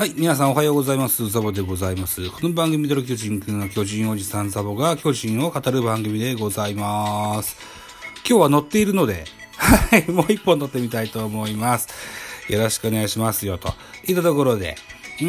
[0.00, 1.28] はい、皆さんおはようございます。
[1.28, 2.30] ザボでございます。
[2.30, 7.58] この番組での巨人くんの巨人おじさんザボが巨人を語る番組でございます。
[8.26, 9.26] 今日は乗っているので、
[9.60, 11.88] はい、もう一本乗ってみたいと思います。
[12.48, 13.74] よろしくお願いしますよ、と
[14.08, 14.78] いったところで、
[15.20, 15.26] うー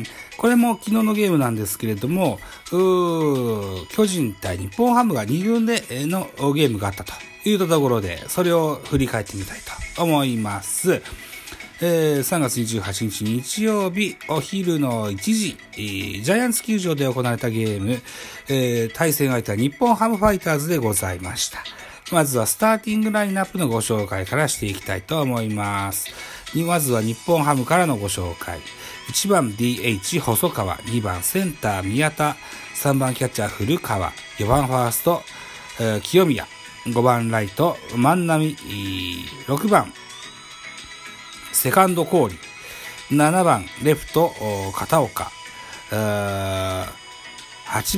[0.00, 0.04] ん、
[0.36, 2.40] これも昨日のゲームなんですけれども、
[2.72, 7.12] うー巨人対日本ハムが2軍でのゲームがあったと
[7.44, 9.60] いったところで、それを振り返ってみたい
[9.94, 11.00] と思います。
[11.80, 18.00] えー3月28日日曜日お昼の1時、えージャイアンツ球場で行われたゲーム、
[18.48, 21.62] えー対戦相手は日本ハムファイターズでございました。
[22.10, 26.08] まずはスターティングラインナップのご紹介からしていきたいと思います。
[26.54, 28.58] まずは日本ハムからのご紹介。
[29.12, 32.36] 1番 DH 細川、2番センター宮田、
[32.82, 35.22] 3番キャッチャー古川、4番ファースト、
[35.80, 36.46] えー清宮、
[36.86, 38.56] 5番ライト万波、
[39.46, 39.92] 6番
[41.58, 42.38] セカンド氷。
[43.10, 44.32] 7番、レフト、
[44.76, 45.32] 片岡。
[45.90, 46.86] 8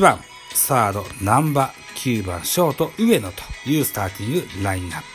[0.00, 0.18] 番、
[0.54, 1.70] サード、南波。
[1.96, 5.06] 9番、ショート、上野というスターティングラインナップ。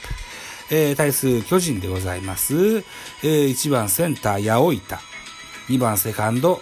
[0.76, 2.54] えー対する巨人でございます。
[2.54, 5.00] えー1番、センター、八百板。
[5.70, 6.62] 2番、セカンド、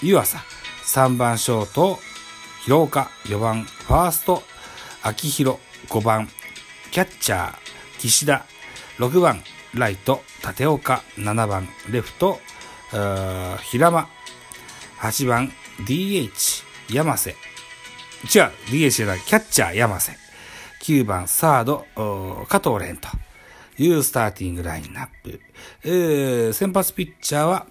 [0.00, 0.38] 湯浅。
[0.84, 1.98] 3番、ショート、
[2.62, 3.10] 広岡。
[3.24, 4.44] 4番、ファースト、
[5.02, 5.58] 秋広。
[5.88, 6.28] 5番、
[6.92, 7.54] キャッチャー、
[7.98, 8.46] 岸田。
[8.98, 11.02] 6番、ライト、立岡。
[11.16, 12.40] 7番、レフト、
[12.90, 14.08] 平間。
[15.00, 15.52] 8番、
[15.86, 17.30] DH、山瀬。
[17.30, 17.36] 違う、
[18.70, 20.16] DH じゃない、キャッチャー、山瀬。
[20.82, 23.08] 9番、サード、お加藤蓮と
[23.82, 25.40] いうスターティングラインナップ。
[25.84, 27.66] えー先発ピッチャーは、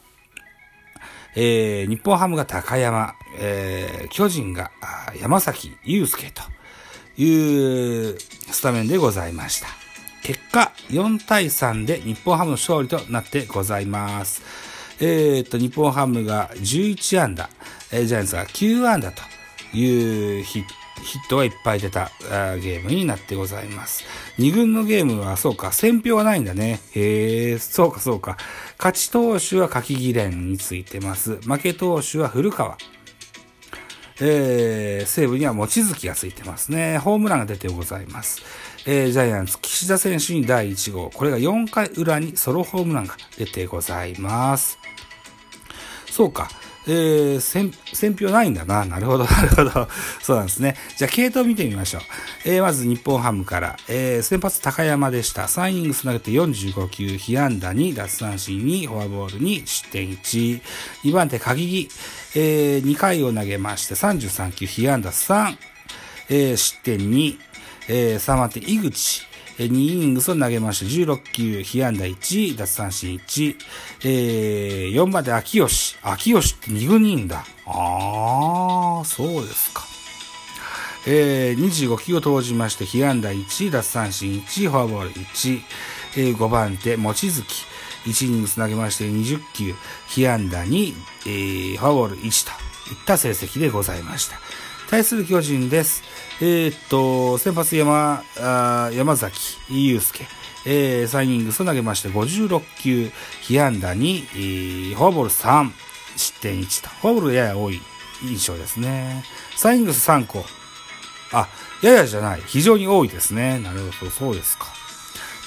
[1.36, 4.72] えー日本ハムが高山、えー巨人が
[5.22, 6.42] 山崎祐介と
[7.22, 9.83] いうスタメンでございました。
[10.24, 14.42] 結果、4対3で日本ハムの勝利となってございます。
[15.00, 17.50] えーっと、日本ハムが11安打、
[17.92, 19.22] えージャイアンツが9安打と
[19.78, 20.64] いうヒ
[21.04, 24.06] ヒットがいっぱい出たーゲームになってございます。
[24.38, 26.80] 2軍のゲームは、そうか、選票はないんだね。
[26.96, 28.38] へえ、そうかそうか。
[28.78, 31.38] 勝ち投手は柿木蓮についてます。
[31.42, 32.78] 負け投手は古川。
[34.22, 36.98] えー、西武には望月がついてますね。
[36.98, 38.42] ホームランが出てございます。
[38.86, 41.10] えー、ジャイアンツ、岸田選手に第1号。
[41.10, 44.78] これが4回裏にソロホームランが出てございます。
[46.06, 46.50] そうか。
[46.88, 48.86] えー、選、選票ないんだな。
[48.86, 49.88] なるほど、なるほど。
[50.22, 50.76] そうなんですね。
[50.98, 52.02] じゃあ、系統見てみましょう。
[52.46, 55.44] えー、まず日本ハムから、えー、先発高山でした。
[55.44, 60.62] 3イニングス投げて45球、被安打2、奪三振2、フォアボール2、失点1。
[61.04, 61.90] 2番手、鍵木、
[62.36, 65.56] えー、2回を投げまして、33球、被安打3、
[66.30, 67.38] えー、失点2、
[67.90, 73.56] えー、3番手、井口、2イニングスを投げまして、16球、被安打1、奪三振1、
[74.04, 75.96] えー、4番手、秋吉。
[76.02, 77.46] 秋吉って2軍にいんだ。
[77.66, 79.84] あー、そうですか。
[81.06, 85.62] えー、25球を投じまして、被安打1、奪三振1、フォアボール1、
[86.18, 87.74] えー、5番手、望月。
[88.06, 89.74] 1イニングス投げまして20球、
[90.08, 90.94] 被安打2、
[91.26, 94.40] えー、フォアボール1といった成績でございました。
[94.94, 96.04] 対する巨人です。
[96.40, 100.28] えーっと、先発山、あ山崎祐介。
[100.68, 103.12] えー、3イニングスを投げまして56球、
[103.42, 105.72] 被安打2、えーフォアボール3、
[106.16, 106.90] 失点1と。
[106.90, 107.82] フォアボールやや多い
[108.24, 109.24] 印象ですね。
[109.58, 110.46] 3イニングス3個。
[111.32, 111.48] あ、
[111.82, 112.42] ややじゃない。
[112.46, 113.58] 非常に多いですね。
[113.58, 114.68] なるほど、そうですか。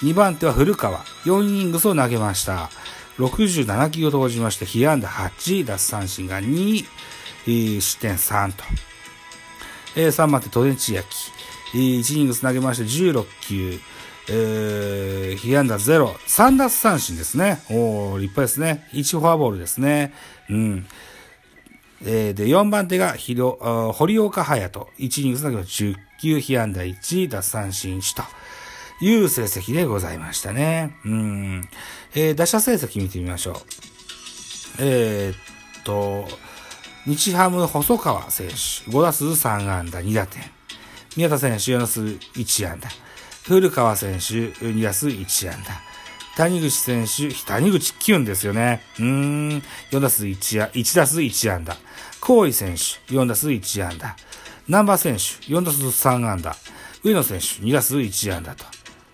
[0.02, 0.98] 2番手は古川。
[1.24, 2.68] 4イニングスを投げました。
[3.18, 6.84] 67球を投じまして、被安打8、奪三振が2、
[7.46, 8.64] えー失点3と。
[9.96, 11.08] えー3番手、トネチヤキ。
[11.78, 13.80] 1イニングス投げまして16球、
[14.28, 17.62] えー、被安打0、3奪三振ですね。
[17.70, 18.88] おー、立派ですね。
[18.92, 20.12] 1フォアボールですね。
[20.50, 20.86] うん。
[22.04, 23.58] えーで、4番手がひろ、
[23.94, 24.88] 堀岡隼人。
[24.98, 30.96] 1イニングス投げまして10球、被安打1、奪三振1という成績でございましたね。
[31.04, 31.68] うん。
[32.14, 33.56] えー打者成績見てみましょう。
[34.78, 36.28] えーっと、
[37.06, 38.54] 日ハム細川選手、
[38.90, 40.42] 5打数3安打2打点。
[41.16, 42.88] 宮田選手4打数1安打。
[43.44, 45.80] 古川選手2打数1安打。
[46.36, 48.82] 谷口選手、谷口キュンですよね。
[48.98, 49.62] うーん、
[49.92, 51.76] 4打数1、1打数1安打。
[52.20, 54.16] 高井選手、4打数1安打。
[54.66, 56.56] 南波選手、4打数3安打。
[57.04, 58.64] 上野選手、2打数1安打と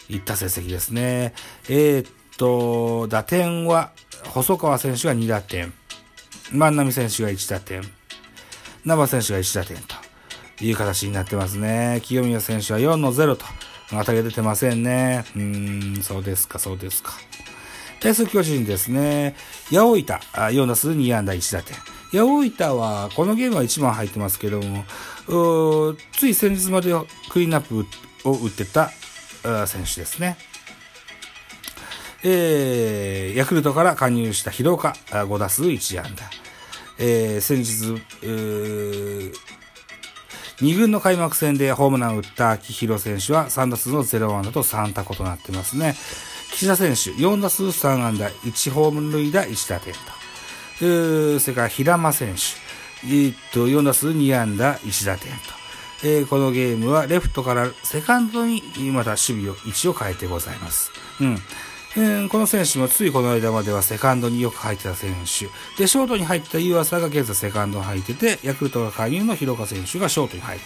[0.08, 1.34] いった成績ですね。
[1.68, 3.92] えーっと、打点は、
[4.28, 5.74] 細川選手が2打点。
[6.52, 7.82] 万波選手が1打点。
[8.84, 9.94] 生選手が1打点と
[10.64, 12.00] いう形になってますね。
[12.04, 13.44] 清宮選手は4の0と、
[13.90, 15.24] 当たり出てませんね。
[15.36, 17.12] うーん、そうですか、そうですか。
[18.00, 19.36] 対する巨人ですね。
[19.70, 21.76] 八百板、4打数2安打1打点。
[22.10, 24.84] 八百板は、このゲームは1番入ってますけども、
[26.16, 26.92] つい先日まで
[27.30, 27.86] クリーンナップ
[28.28, 28.90] を打ってた
[29.66, 30.36] 選手ですね。
[32.24, 36.24] えー、ヤクルトから加入した広岡、5打数1安打。
[36.98, 39.32] えー、先日、えー、
[40.58, 45.94] 2軍の開幕戦でホームランを打った秋広選手は3打数の0安打と3タコとなってますね。
[46.52, 50.00] 岸田選手、4打数3安打、1ホーム塁打、1打点と。
[51.40, 52.42] それから平間選手、
[53.06, 55.38] えー、っと、4打数2安打、1打点と。
[56.04, 60.90] えー、このゲームはレフトからセカンドにまた守備を、位置を変えてございます。
[61.20, 61.38] うん。
[61.94, 65.46] えー、この選手もついこの間まではセカンドによく入ってた選手。
[65.80, 70.64] で、ショートに入った湯浅が現在セカンドに入ってて、ヤクルトが加入の広岡選手がショートに入る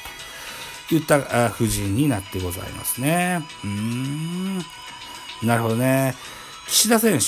[0.88, 3.44] といった布陣になってございますね。
[3.64, 4.58] うーん。
[5.42, 6.14] なるほどね。
[6.68, 7.24] 岸田選手、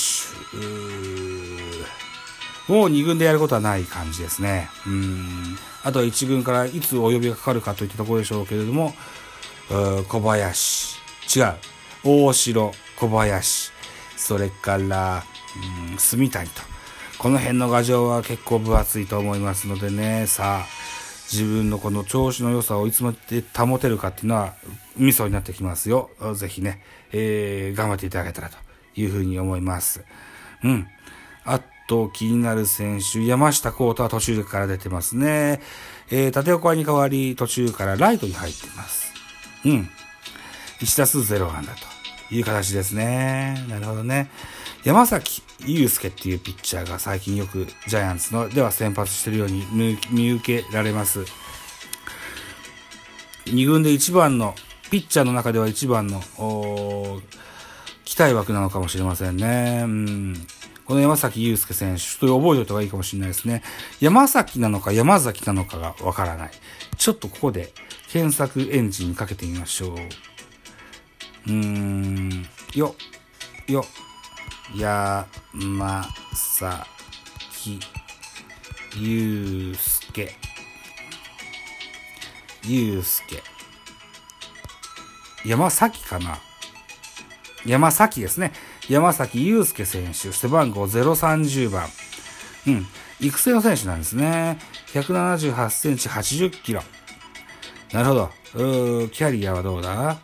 [2.72, 4.68] もう2軍でやることはない感じですね。
[4.86, 5.58] うん。
[5.82, 8.94] あとは1軍からいつお呼びがかかるかといったところでしょうけれども、
[9.68, 10.96] 小林、
[11.36, 11.54] 違う、
[12.04, 13.72] 大城、小林、
[14.18, 15.22] それから、
[15.92, 16.60] うん、住谷と。
[17.18, 20.66] この辺の牙城は結構分厚いと思いますのでね、さあ、
[21.32, 24.54] 自分のこの調子の良さをいつまで保てるかっていうのは、
[24.96, 26.10] ミソになってきますよ。
[26.34, 26.82] ぜひね、
[27.12, 28.56] えー、頑張っていただけたらと
[28.96, 30.04] いうふうに思います。
[30.64, 30.86] うん。
[31.44, 35.60] あと、気になる選手、山下幸太は途中から出てますね。
[36.10, 39.12] えー、縦岡に代わり途中からライトに入ってます。
[39.64, 39.88] うん。
[40.80, 41.97] 1打数0安だと。
[42.30, 43.64] いう形ですね。
[43.68, 44.30] なるほどね。
[44.84, 49.66] 山崎祐介っていうピッチャーが最近よくジャイアンツのでは先発してるように
[50.10, 51.24] 見受けられます。
[53.46, 54.54] 2軍で1番の、
[54.90, 56.22] ピッチャーの中では1番の、
[58.04, 59.82] 期待枠なのかもしれませんね。
[59.84, 60.46] うん、
[60.84, 63.62] この山崎祐介選手、ちょっと覚えておいた方がいいかもしれないですね。
[64.00, 66.50] 山崎なのか山崎なのかがわからない。
[66.96, 67.72] ちょっとここで
[68.10, 69.96] 検索エンジンかけてみましょう。
[71.46, 72.94] うーん、よ、
[73.66, 73.84] よ、
[74.76, 76.86] やまさ
[77.52, 77.80] き、
[78.96, 80.34] ゆうすけ、
[82.64, 83.42] ゆうすけ。
[85.48, 86.38] 山崎かな
[87.64, 88.52] 山崎ですね。
[88.88, 91.88] 山崎祐介選手、背番号030番。
[92.66, 92.86] うん。
[93.20, 94.58] 育成の選手なんですね。
[94.92, 96.82] 178センチ80キロ。
[97.92, 98.30] なるほど。
[99.04, 100.18] うキャリアはどうだ？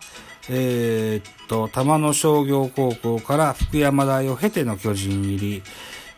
[0.49, 5.63] えー、っと、玉野商業高校から福山大を経ての巨人入り。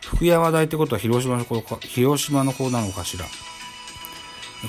[0.01, 3.25] 福山大ってことは広島の子か、広島の子なのかしら。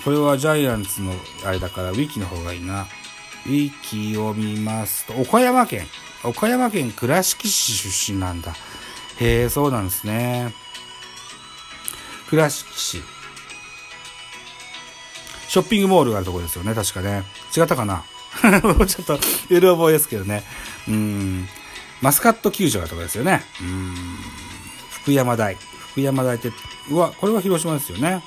[0.04, 1.12] これはジャイアンツの
[1.44, 2.86] あれだから、ウィキの方がいいな。
[3.46, 5.86] ウィキを見ますと、岡山県。
[6.24, 8.52] 岡山県倉敷市出身なんだ。
[9.20, 10.52] へえ、そうなんですね。
[12.28, 13.02] 倉敷市。
[15.48, 17.24] ショッピングモールがあるところですよね、確かね。
[17.56, 18.04] 違ったかな？
[18.86, 19.18] ちょっと、
[19.50, 20.44] うる覚えですけどね。
[20.86, 21.48] うん。
[22.00, 23.44] マスカット球場がとこですよね。
[23.60, 23.94] うん。
[24.90, 25.56] 福山大。
[25.92, 26.52] 福山大って、
[26.90, 28.22] うわ、これは広島ですよね。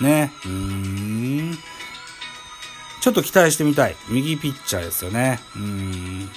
[0.00, 0.06] うん。
[0.06, 0.32] ね。
[0.46, 1.58] うん。
[3.00, 3.96] ちょっと期待してみたい。
[4.08, 5.40] 右ピッチャーですよね。
[5.56, 6.30] うん。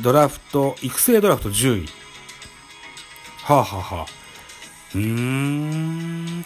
[0.00, 1.88] ドラフト、育成ドラフト10位。
[3.44, 4.06] はあ、はあはあ、
[4.94, 6.42] うーん。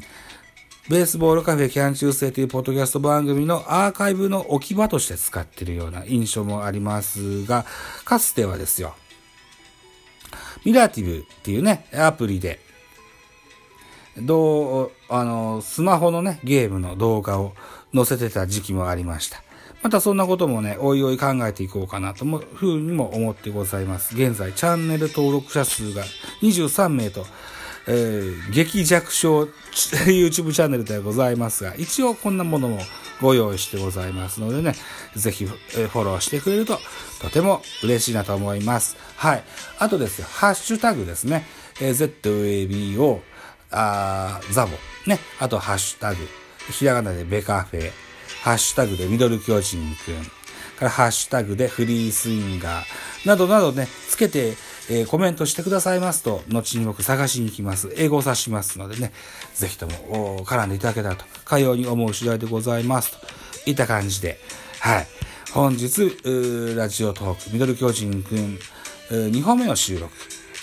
[0.90, 7.66] ベースボールカフェキャン中世というポッドキャスト番組のアーカイブの置き場として使っているような印象もありますが、
[8.06, 8.96] かつてはですよ、
[10.66, 12.60] ミラティブっていうね、アプリで、
[14.18, 17.54] どう、あの、スマホのね、ゲームの動画を
[17.94, 19.44] 載せてた時期もありました。
[19.82, 24.16] またそんなこともね、おいおい考えていこうかなというふうにも思ってございます。
[24.16, 26.04] 現在、チャンネル登録者数が
[26.42, 27.26] 23名と、
[27.88, 32.80] えー、激弱小 YouTube チャンネルではございますが、一応こんなものも
[33.22, 34.76] ご用意してございますのでね、
[35.16, 35.46] ぜひ、
[35.78, 36.78] えフォローしてくれると
[37.22, 38.98] とても嬉しいなと思います。
[39.16, 39.44] はい。
[39.78, 41.46] あとですよ、ハッシュタグですね。
[41.82, 43.22] えー、ZABO、
[43.72, 44.72] あザボ、
[45.08, 45.20] ね。
[45.40, 46.28] あと、ハッシュタグ、
[46.72, 47.92] ひらがなでベカフェ、
[48.41, 50.24] ハッシュタグでミドル巨人くん、
[50.77, 54.55] からハッシュタグでフリースインガー、などなどね、つけて、
[54.89, 57.93] えー、コメントしてくださいますと、後に僕探しに行きます。
[57.98, 59.12] 英語を指しますのでね、
[59.53, 63.12] ぜひとも絡んでいただけたらと、かように思う次第でございます。
[63.12, 64.39] といった感じで、
[64.79, 65.08] はい。
[65.53, 66.17] 本日、
[66.75, 68.58] ラジオトーク、ミドル巨人くん、
[69.10, 70.13] 2本目の収録、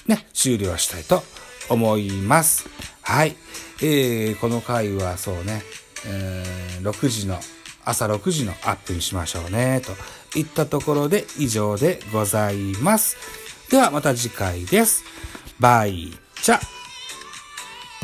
[0.07, 1.23] ね、終了したいと
[1.69, 2.69] 思います。
[3.03, 3.37] はい。
[3.83, 5.63] えー、この回はそうね、
[6.07, 7.39] えー、6時の、
[7.87, 9.81] 朝6時のアップにしましょうね、
[10.33, 13.17] といったところで以上でございます。
[13.71, 15.05] ではまた次回です。
[15.59, 16.13] バイ
[16.43, 16.76] チャ